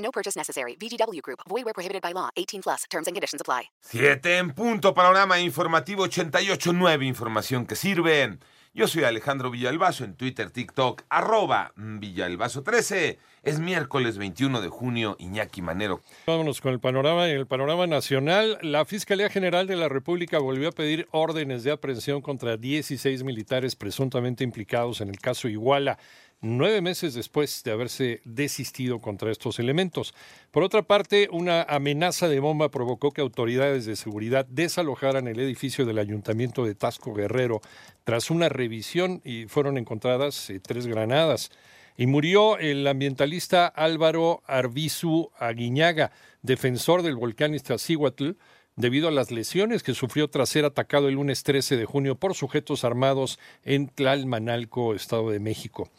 No 0.00 0.10
purchase 0.10 0.36
necessary. 0.36 0.76
VGW 0.76 1.20
Group. 1.22 1.40
Void 1.48 1.64
where 1.64 1.74
prohibited 1.74 2.02
by 2.02 2.12
law. 2.12 2.30
18 2.36 2.62
plus. 2.62 2.84
Terms 2.90 3.06
and 3.06 3.14
conditions 3.14 3.40
apply. 3.40 3.70
Siete 3.80 4.38
en 4.38 4.52
punto. 4.52 4.92
Panorama 4.94 5.38
informativo 5.40 6.06
88.9. 6.06 7.06
Información 7.06 7.66
que 7.66 7.76
sirve. 7.76 8.38
Yo 8.72 8.86
soy 8.86 9.02
Alejandro 9.02 9.50
Villalbazo 9.50 10.04
en 10.04 10.14
Twitter, 10.14 10.52
TikTok, 10.52 11.02
arroba 11.08 11.72
Villalbazo13. 11.76 13.18
Es 13.42 13.58
miércoles 13.58 14.16
21 14.16 14.60
de 14.60 14.68
junio, 14.68 15.16
Iñaki 15.18 15.60
Manero. 15.60 16.02
Vámonos 16.28 16.60
con 16.60 16.72
el 16.72 16.78
panorama. 16.78 17.28
En 17.28 17.36
el 17.36 17.48
panorama 17.48 17.88
nacional, 17.88 18.58
la 18.62 18.84
Fiscalía 18.84 19.28
General 19.28 19.66
de 19.66 19.74
la 19.74 19.88
República 19.88 20.38
volvió 20.38 20.68
a 20.68 20.72
pedir 20.72 21.08
órdenes 21.10 21.64
de 21.64 21.72
aprehensión 21.72 22.22
contra 22.22 22.56
16 22.56 23.24
militares 23.24 23.74
presuntamente 23.74 24.44
implicados 24.44 25.00
en 25.00 25.08
el 25.08 25.18
caso 25.18 25.48
Iguala 25.48 25.98
nueve 26.40 26.80
meses 26.80 27.14
después 27.14 27.62
de 27.64 27.72
haberse 27.72 28.20
desistido 28.24 29.00
contra 29.00 29.30
estos 29.30 29.58
elementos. 29.58 30.14
Por 30.50 30.62
otra 30.62 30.82
parte, 30.82 31.28
una 31.30 31.62
amenaza 31.62 32.28
de 32.28 32.40
bomba 32.40 32.70
provocó 32.70 33.10
que 33.10 33.20
autoridades 33.20 33.84
de 33.84 33.96
seguridad 33.96 34.46
desalojaran 34.46 35.28
el 35.28 35.38
edificio 35.40 35.84
del 35.84 35.98
ayuntamiento 35.98 36.64
de 36.64 36.74
Tasco 36.74 37.14
Guerrero 37.14 37.60
tras 38.04 38.30
una 38.30 38.48
revisión 38.48 39.20
y 39.24 39.46
fueron 39.46 39.76
encontradas 39.76 40.50
eh, 40.50 40.60
tres 40.60 40.86
granadas. 40.86 41.50
Y 41.96 42.06
murió 42.06 42.56
el 42.56 42.86
ambientalista 42.86 43.66
Álvaro 43.66 44.42
Arbizu 44.46 45.30
Aguiñaga, 45.38 46.12
defensor 46.40 47.02
del 47.02 47.16
volcán 47.16 47.54
Iztaccíhuatl, 47.54 48.30
debido 48.76 49.08
a 49.08 49.10
las 49.10 49.30
lesiones 49.30 49.82
que 49.82 49.92
sufrió 49.92 50.28
tras 50.28 50.48
ser 50.48 50.64
atacado 50.64 51.08
el 51.08 51.14
lunes 51.14 51.42
13 51.42 51.76
de 51.76 51.84
junio 51.84 52.14
por 52.14 52.34
sujetos 52.34 52.84
armados 52.84 53.38
en 53.62 53.88
Tlalmanalco, 53.88 54.94
Estado 54.94 55.30
de 55.30 55.40
México. 55.40 55.90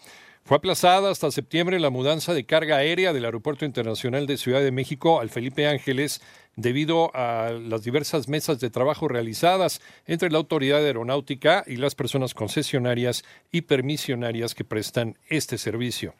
Fue 0.44 0.58
aplazada 0.58 1.12
hasta 1.12 1.32
septiembre 1.32 1.80
la 1.80 1.90
mudanza 1.90 2.34
de 2.34 2.46
carga 2.46 2.78
aérea 2.78 3.14
del 3.14 3.26
Aeropuerto 3.26 3.64
Internacional 3.64 4.28
de 4.28 4.38
Ciudad 4.38 4.62
de 4.62 4.72
México 4.72 5.22
al 5.22 5.30
Felipe 5.30 5.68
Ángeles 5.68 6.22
debido 6.56 7.16
a 7.16 7.52
las 7.52 7.84
diversas 7.84 8.28
mesas 8.28 8.60
de 8.60 8.70
trabajo 8.70 9.08
realizadas 9.08 9.82
entre 10.08 10.32
la 10.32 10.40
autoridad 10.40 10.84
aeronáutica 10.84 11.64
y 11.68 11.78
las 11.78 11.96
personas 11.96 12.34
concesionarias 12.34 13.24
y 13.52 13.62
permisionarias 13.62 14.56
que 14.56 14.66
prestan 14.66 15.18
este 15.30 15.58
servicio. 15.58 16.16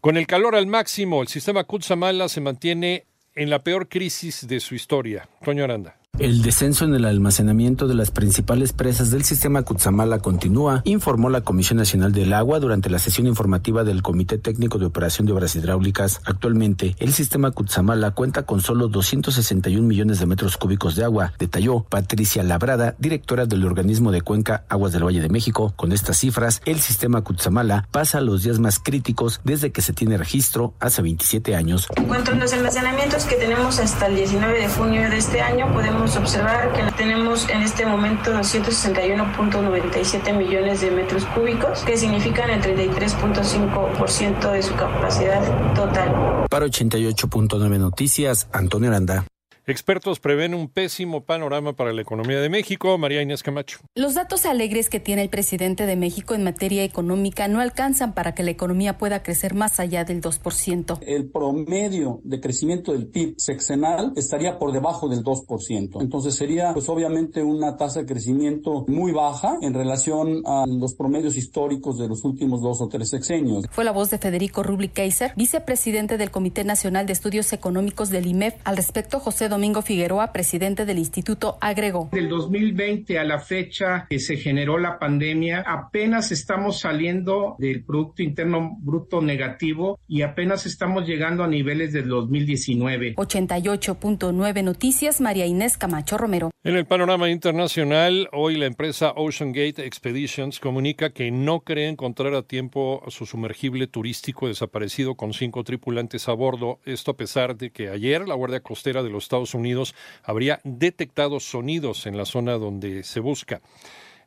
Con 0.00 0.16
el 0.16 0.26
calor 0.28 0.54
al 0.54 0.66
máximo, 0.66 1.22
el 1.22 1.28
sistema 1.28 1.64
Kutsamala 1.64 2.28
se 2.28 2.40
mantiene 2.40 3.06
en 3.34 3.50
la 3.50 3.64
peor 3.64 3.88
crisis 3.88 4.46
de 4.46 4.60
su 4.60 4.74
historia. 4.74 5.28
Toño 5.44 5.64
Aranda. 5.64 5.96
El 6.18 6.42
descenso 6.42 6.84
en 6.84 6.94
el 6.94 7.04
almacenamiento 7.04 7.86
de 7.86 7.94
las 7.94 8.10
principales 8.10 8.72
presas 8.72 9.12
del 9.12 9.22
sistema 9.22 9.62
Cutzamala 9.62 10.18
continúa, 10.18 10.82
informó 10.84 11.30
la 11.30 11.42
Comisión 11.42 11.76
Nacional 11.76 12.10
del 12.10 12.32
Agua 12.32 12.58
durante 12.58 12.90
la 12.90 12.98
sesión 12.98 13.28
informativa 13.28 13.84
del 13.84 14.02
Comité 14.02 14.36
Técnico 14.36 14.78
de 14.78 14.86
Operación 14.86 15.28
de 15.28 15.32
Obras 15.32 15.54
Hidráulicas. 15.54 16.20
Actualmente, 16.24 16.96
el 16.98 17.12
sistema 17.12 17.52
Cutzamala 17.52 18.10
cuenta 18.10 18.42
con 18.42 18.60
solo 18.60 18.88
261 18.88 19.86
millones 19.86 20.18
de 20.18 20.26
metros 20.26 20.56
cúbicos 20.56 20.96
de 20.96 21.04
agua, 21.04 21.34
detalló 21.38 21.84
Patricia 21.88 22.42
Labrada, 22.42 22.96
directora 22.98 23.46
del 23.46 23.64
organismo 23.64 24.10
de 24.10 24.22
cuenca 24.22 24.64
Aguas 24.68 24.92
del 24.92 25.04
Valle 25.04 25.20
de 25.20 25.28
México. 25.28 25.72
Con 25.76 25.92
estas 25.92 26.18
cifras, 26.18 26.62
el 26.64 26.80
sistema 26.80 27.22
Cutzamala 27.22 27.86
pasa 27.92 28.20
los 28.20 28.42
días 28.42 28.58
más 28.58 28.80
críticos 28.80 29.40
desde 29.44 29.70
que 29.70 29.82
se 29.82 29.92
tiene 29.92 30.18
registro 30.18 30.74
hace 30.80 31.00
27 31.00 31.54
años. 31.54 31.86
En 31.94 32.06
cuanto 32.06 32.32
a 32.32 32.34
los 32.34 32.52
almacenamientos 32.52 33.24
que 33.24 33.36
tenemos 33.36 33.78
hasta 33.78 34.08
el 34.08 34.16
19 34.16 34.58
de 34.58 34.68
junio 34.68 35.08
de 35.08 35.16
este 35.16 35.40
año, 35.40 35.72
podemos 35.72 36.07
observar 36.16 36.72
que 36.72 36.82
tenemos 36.92 37.48
en 37.48 37.62
este 37.62 37.86
momento 37.86 38.32
261.97 38.32 40.36
millones 40.36 40.80
de 40.80 40.90
metros 40.90 41.24
cúbicos, 41.26 41.84
que 41.84 41.96
significan 41.96 42.50
el 42.50 42.60
33.5% 42.62 44.52
de 44.52 44.62
su 44.62 44.74
capacidad 44.74 45.40
total. 45.74 46.46
Para 46.50 46.66
88.9 46.66 47.78
Noticias, 47.78 48.48
Antonio 48.52 48.90
Aranda. 48.90 49.24
Expertos 49.68 50.18
prevén 50.18 50.54
un 50.54 50.68
pésimo 50.68 51.26
panorama 51.26 51.74
para 51.74 51.92
la 51.92 52.00
economía 52.00 52.40
de 52.40 52.48
México. 52.48 52.96
María 52.96 53.20
Inés 53.20 53.42
Camacho. 53.42 53.80
Los 53.94 54.14
datos 54.14 54.46
alegres 54.46 54.88
que 54.88 54.98
tiene 54.98 55.20
el 55.20 55.28
presidente 55.28 55.84
de 55.84 55.94
México 55.94 56.34
en 56.34 56.42
materia 56.42 56.84
económica 56.84 57.48
no 57.48 57.60
alcanzan 57.60 58.14
para 58.14 58.34
que 58.34 58.42
la 58.42 58.50
economía 58.50 58.96
pueda 58.96 59.22
crecer 59.22 59.52
más 59.52 59.78
allá 59.78 60.06
del 60.06 60.22
2%. 60.22 61.00
El 61.02 61.30
promedio 61.30 62.22
de 62.24 62.40
crecimiento 62.40 62.92
del 62.92 63.08
PIB 63.08 63.34
sexenal 63.36 64.14
estaría 64.16 64.58
por 64.58 64.72
debajo 64.72 65.06
del 65.06 65.22
2%. 65.22 66.00
Entonces 66.00 66.34
sería 66.34 66.72
pues 66.72 66.88
obviamente 66.88 67.42
una 67.42 67.76
tasa 67.76 68.00
de 68.00 68.06
crecimiento 68.06 68.86
muy 68.88 69.12
baja 69.12 69.58
en 69.60 69.74
relación 69.74 70.44
a 70.46 70.64
los 70.66 70.94
promedios 70.94 71.36
históricos 71.36 71.98
de 71.98 72.08
los 72.08 72.24
últimos 72.24 72.62
dos 72.62 72.80
o 72.80 72.88
tres 72.88 73.10
sexenios. 73.10 73.66
Fue 73.70 73.84
la 73.84 73.92
voz 73.92 74.08
de 74.08 74.16
Federico 74.16 74.62
Rubli 74.62 74.88
Kaiser, 74.88 75.34
vicepresidente 75.36 76.16
del 76.16 76.30
Comité 76.30 76.64
Nacional 76.64 77.04
de 77.04 77.12
Estudios 77.12 77.52
Económicos 77.52 78.08
del 78.08 78.26
IMEF. 78.26 78.54
Al 78.64 78.78
respecto, 78.78 79.20
José 79.20 79.50
Domingo 79.58 79.82
Figueroa, 79.82 80.32
presidente 80.32 80.86
del 80.86 80.98
instituto, 80.98 81.58
agregó. 81.60 82.10
Del 82.12 82.28
2020 82.28 83.18
a 83.18 83.24
la 83.24 83.40
fecha 83.40 84.06
que 84.08 84.20
se 84.20 84.36
generó 84.36 84.78
la 84.78 85.00
pandemia, 85.00 85.64
apenas 85.66 86.30
estamos 86.30 86.78
saliendo 86.78 87.56
del 87.58 87.82
Producto 87.82 88.22
Interno 88.22 88.76
Bruto 88.78 89.20
negativo 89.20 89.98
y 90.06 90.22
apenas 90.22 90.64
estamos 90.64 91.08
llegando 91.08 91.42
a 91.42 91.48
niveles 91.48 91.92
del 91.92 92.06
2019. 92.06 93.16
88.9 93.16 94.62
Noticias, 94.62 95.20
María 95.20 95.44
Inés 95.44 95.76
Camacho 95.76 96.16
Romero. 96.18 96.52
En 96.62 96.76
el 96.76 96.86
panorama 96.86 97.28
internacional, 97.28 98.28
hoy 98.32 98.58
la 98.58 98.66
empresa 98.66 99.12
Ocean 99.16 99.52
Gate 99.52 99.84
Expeditions 99.84 100.60
comunica 100.60 101.10
que 101.10 101.32
no 101.32 101.60
cree 101.60 101.88
encontrar 101.88 102.34
a 102.34 102.42
tiempo 102.42 103.02
su 103.08 103.26
sumergible 103.26 103.88
turístico 103.88 104.46
desaparecido 104.46 105.16
con 105.16 105.32
cinco 105.32 105.64
tripulantes 105.64 106.28
a 106.28 106.32
bordo. 106.34 106.78
Esto 106.84 107.10
a 107.10 107.16
pesar 107.16 107.56
de 107.56 107.70
que 107.70 107.88
ayer 107.88 108.28
la 108.28 108.34
Guardia 108.34 108.60
Costera 108.60 109.02
de 109.02 109.10
los 109.10 109.28
Unidos 109.54 109.94
habría 110.22 110.60
detectado 110.64 111.40
sonidos 111.40 112.06
en 112.06 112.16
la 112.16 112.24
zona 112.24 112.54
donde 112.54 113.02
se 113.04 113.20
busca. 113.20 113.60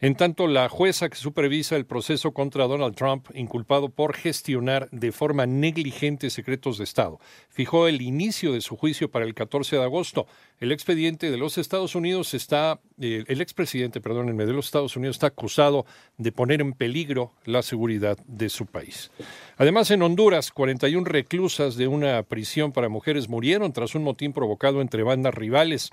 En 0.04 0.16
tanto, 0.16 0.48
la 0.48 0.68
jueza 0.68 1.10
que 1.10 1.16
supervisa 1.16 1.76
el 1.76 1.86
proceso 1.86 2.32
contra 2.32 2.66
Donald 2.66 2.96
Trump, 2.96 3.28
inculpado 3.36 3.90
por 3.90 4.16
gestionar 4.16 4.90
de 4.90 5.12
forma 5.12 5.46
negligente 5.46 6.32
secretos 6.32 6.80
de 6.80 6.86
Estado, 6.86 7.20
fijó 7.50 7.88
el 7.88 8.02
inicio 8.02 8.52
de 8.52 8.62
su 8.62 8.76
juicio 8.76 9.12
para 9.12 9.26
el 9.26 9.36
14 9.36 9.76
de 9.76 9.84
agosto. 9.84 10.26
El 10.60 10.72
expediente 10.72 11.30
de 11.30 11.38
los 11.38 11.60
Estados 11.60 11.94
Unidos 11.94 12.34
está, 12.34 12.80
eh, 13.00 13.26
el 13.28 13.42
expresidente, 13.42 14.02
perdónenme, 14.02 14.48
de 14.48 14.54
los 14.54 14.66
Estados 14.66 14.96
Unidos 14.96 15.18
está 15.18 15.28
acusado 15.28 15.86
de 16.18 16.32
poner 16.32 16.62
en 16.62 16.74
peligro 16.74 17.34
la 17.46 17.62
seguridad 17.62 18.18
de 18.26 18.50
su 18.50 18.66
país. 18.66 19.12
Además, 19.58 19.92
en 19.92 20.02
Honduras, 20.02 20.50
41 20.50 21.06
reclusas 21.06 21.76
de 21.76 21.88
una 21.88 22.24
prisión 22.24 22.72
para 22.72 22.90
mujeres 22.90 23.30
murieron 23.30 23.72
tras 23.72 23.94
un 23.94 24.02
motín 24.02 24.34
provocado 24.34 24.82
entre 24.82 25.04
bandas 25.04 25.36
rivales. 25.36 25.92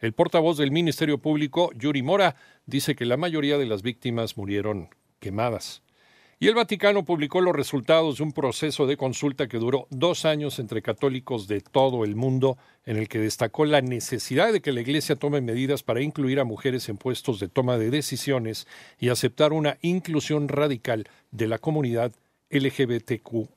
El 0.00 0.12
portavoz 0.12 0.58
del 0.58 0.70
Ministerio 0.70 1.18
Público, 1.18 1.70
Yuri 1.74 2.02
Mora, 2.02 2.36
dice 2.66 2.94
que 2.94 3.06
la 3.06 3.16
mayoría 3.16 3.56
de 3.56 3.66
las 3.66 3.82
víctimas 3.82 4.36
murieron 4.36 4.90
quemadas. 5.20 5.82
Y 6.38 6.48
el 6.48 6.54
Vaticano 6.54 7.02
publicó 7.02 7.40
los 7.40 7.56
resultados 7.56 8.18
de 8.18 8.24
un 8.24 8.32
proceso 8.32 8.86
de 8.86 8.98
consulta 8.98 9.48
que 9.48 9.56
duró 9.56 9.86
dos 9.88 10.26
años 10.26 10.58
entre 10.58 10.82
católicos 10.82 11.48
de 11.48 11.62
todo 11.62 12.04
el 12.04 12.14
mundo, 12.14 12.58
en 12.84 12.98
el 12.98 13.08
que 13.08 13.18
destacó 13.18 13.64
la 13.64 13.80
necesidad 13.80 14.52
de 14.52 14.60
que 14.60 14.72
la 14.72 14.82
Iglesia 14.82 15.16
tome 15.16 15.40
medidas 15.40 15.82
para 15.82 16.02
incluir 16.02 16.38
a 16.38 16.44
mujeres 16.44 16.90
en 16.90 16.98
puestos 16.98 17.40
de 17.40 17.48
toma 17.48 17.78
de 17.78 17.90
decisiones 17.90 18.66
y 18.98 19.08
aceptar 19.08 19.54
una 19.54 19.78
inclusión 19.80 20.48
radical 20.48 21.08
de 21.30 21.46
la 21.46 21.56
comunidad 21.56 22.12
LGBTQ. 22.50 23.48